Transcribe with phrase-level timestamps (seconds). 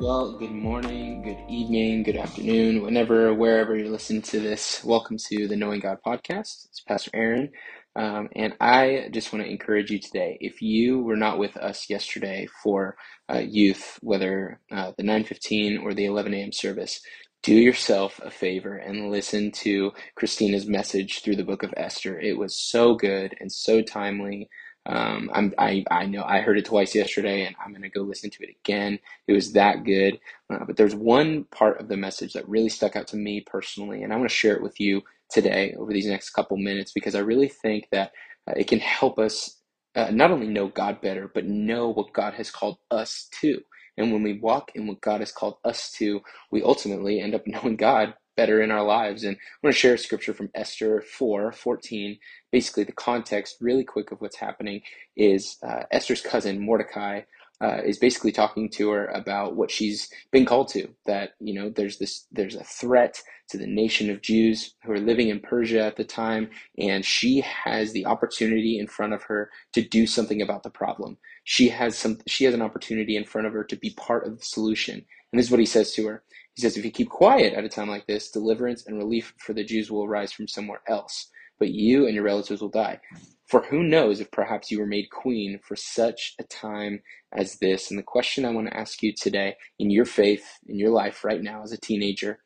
[0.00, 4.82] Well, good morning, good evening, good afternoon, whenever, wherever you're listening to this.
[4.82, 6.64] Welcome to the Knowing God podcast.
[6.70, 7.50] It's Pastor Aaron.
[7.96, 10.38] Um, and I just want to encourage you today.
[10.40, 12.96] If you were not with us yesterday for
[13.30, 16.52] uh, youth, whether uh, the 9:15 or the 11 a.m.
[16.52, 17.02] service,
[17.42, 22.18] do yourself a favor and listen to Christina's message through the book of Esther.
[22.18, 24.48] It was so good and so timely.
[24.86, 28.02] Um, I'm, I, I know I heard it twice yesterday, and I'm going to go
[28.02, 28.98] listen to it again.
[29.28, 30.18] It was that good.
[30.52, 34.02] Uh, but there's one part of the message that really stuck out to me personally,
[34.02, 37.14] and I want to share it with you today over these next couple minutes because
[37.14, 38.12] I really think that
[38.48, 39.58] uh, it can help us
[39.96, 43.60] uh, not only know God better, but know what God has called us to.
[43.96, 47.42] And when we walk in what God has called us to, we ultimately end up
[47.46, 49.22] knowing God better in our lives.
[49.22, 52.18] And I'm going to share a scripture from Esther 4 14.
[52.50, 54.80] Basically, the context, really quick, of what's happening
[55.14, 57.20] is uh, Esther's cousin, Mordecai,
[57.62, 60.88] uh, is basically talking to her about what she's been called to.
[61.04, 64.98] That you know, there's this, there's a threat to the nation of Jews who are
[64.98, 69.50] living in Persia at the time, and she has the opportunity in front of her
[69.74, 71.18] to do something about the problem.
[71.44, 74.38] She has some, she has an opportunity in front of her to be part of
[74.38, 74.94] the solution.
[74.94, 76.22] And this is what he says to her.
[76.60, 79.54] He says, If you keep quiet at a time like this, deliverance and relief for
[79.54, 83.00] the Jews will arise from somewhere else, but you and your relatives will die.
[83.48, 87.00] For who knows if perhaps you were made queen for such a time
[87.32, 87.88] as this?
[87.90, 91.24] And the question I want to ask you today, in your faith, in your life
[91.24, 92.40] right now as a teenager,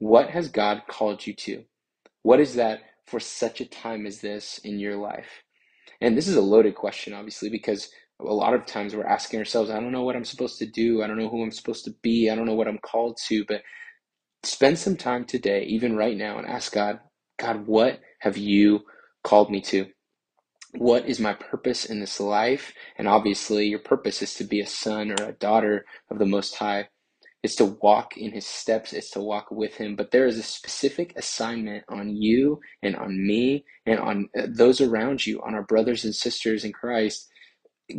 [0.00, 1.64] what has God called you to?
[2.22, 5.44] What is that for such a time as this in your life?
[6.02, 9.70] And this is a loaded question, obviously, because a lot of times we're asking ourselves,
[9.70, 11.02] I don't know what I'm supposed to do.
[11.02, 12.30] I don't know who I'm supposed to be.
[12.30, 13.44] I don't know what I'm called to.
[13.46, 13.62] But
[14.42, 17.00] spend some time today, even right now, and ask God,
[17.38, 18.80] God, what have you
[19.22, 19.86] called me to?
[20.78, 22.72] What is my purpose in this life?
[22.98, 26.56] And obviously, your purpose is to be a son or a daughter of the Most
[26.56, 26.88] High.
[27.42, 29.94] It's to walk in his steps, it's to walk with him.
[29.94, 34.80] But there is a specific assignment on you and on me and on uh, those
[34.80, 37.28] around you, on our brothers and sisters in Christ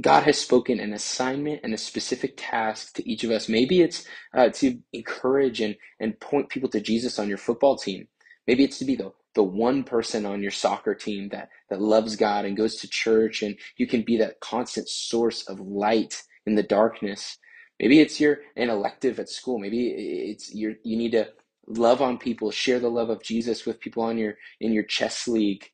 [0.02, 3.50] God has spoken an assignment and a specific task to each of us.
[3.50, 4.06] Maybe it's
[4.36, 8.08] uh, to encourage and, and point people to Jesus on your football team.
[8.48, 12.16] Maybe it's to be the, the one person on your soccer team that, that loves
[12.16, 16.56] God and goes to church, and you can be that constant source of light in
[16.56, 17.38] the darkness.
[17.80, 19.60] Maybe it's your an elective at school.
[19.60, 19.88] Maybe
[20.32, 21.30] it's you you need to
[21.68, 25.28] love on people, share the love of Jesus with people on your in your chess
[25.28, 25.66] league.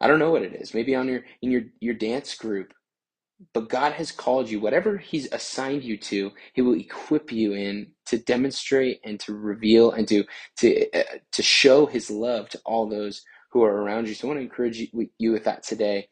[0.00, 0.74] I don't know what it is.
[0.74, 2.72] Maybe on your in your your dance group
[3.54, 7.92] but God has called you, whatever He's assigned you to, He will equip you in
[8.06, 10.24] to demonstrate and to reveal and to
[10.58, 14.14] to uh, to show His love to all those who are around you.
[14.14, 16.08] So I want to encourage you, you with that today.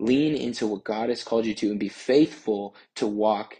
[0.00, 3.56] Lean into what God has called you to and be faithful to walk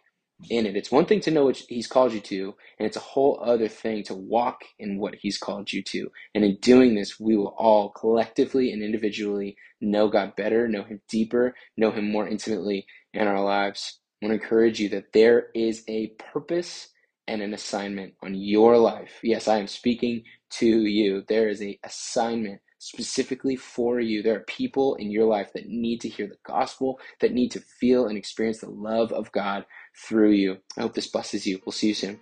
[0.48, 0.76] in it.
[0.76, 3.68] It's one thing to know what He's called you to, and it's a whole other
[3.68, 6.10] thing to walk in what He's called you to.
[6.34, 11.00] And in doing this, we will all collectively and individually know God better, know Him
[11.08, 14.00] deeper, know Him more intimately in our lives.
[14.22, 16.88] I want to encourage you that there is a purpose
[17.26, 19.20] and an assignment on your life.
[19.22, 21.24] Yes, I am speaking to you.
[21.28, 24.22] There is a assignment specifically for you.
[24.22, 27.60] There are people in your life that need to hear the gospel, that need to
[27.60, 30.56] feel and experience the love of God through you.
[30.76, 31.60] I hope this blesses you.
[31.64, 32.20] We'll see you soon.